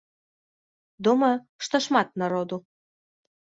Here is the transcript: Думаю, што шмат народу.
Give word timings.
Думаю, 1.07 1.29
што 1.67 1.75
шмат 1.87 2.07
народу. 2.23 2.55